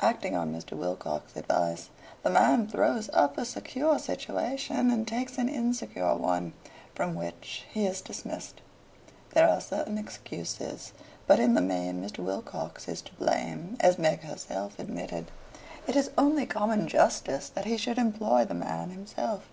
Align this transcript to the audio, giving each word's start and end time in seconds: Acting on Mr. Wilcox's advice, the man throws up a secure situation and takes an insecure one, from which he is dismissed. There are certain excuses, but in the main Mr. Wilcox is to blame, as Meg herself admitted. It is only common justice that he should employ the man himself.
Acting 0.00 0.34
on 0.34 0.50
Mr. 0.50 0.70
Wilcox's 0.78 1.36
advice, 1.36 1.90
the 2.22 2.30
man 2.30 2.66
throws 2.66 3.10
up 3.12 3.36
a 3.36 3.44
secure 3.44 3.98
situation 3.98 4.90
and 4.90 5.06
takes 5.06 5.36
an 5.36 5.46
insecure 5.46 6.16
one, 6.16 6.54
from 6.94 7.14
which 7.14 7.66
he 7.70 7.84
is 7.84 8.00
dismissed. 8.00 8.62
There 9.34 9.46
are 9.46 9.60
certain 9.60 9.98
excuses, 9.98 10.94
but 11.26 11.38
in 11.38 11.52
the 11.52 11.60
main 11.60 12.02
Mr. 12.02 12.20
Wilcox 12.24 12.88
is 12.88 13.02
to 13.02 13.14
blame, 13.16 13.76
as 13.78 13.98
Meg 13.98 14.20
herself 14.22 14.78
admitted. 14.78 15.30
It 15.86 15.96
is 15.96 16.10
only 16.16 16.46
common 16.46 16.88
justice 16.88 17.50
that 17.50 17.66
he 17.66 17.76
should 17.76 17.98
employ 17.98 18.46
the 18.46 18.54
man 18.54 18.88
himself. 18.88 19.50